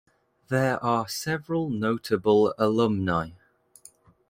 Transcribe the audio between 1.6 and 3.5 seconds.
notable alumni.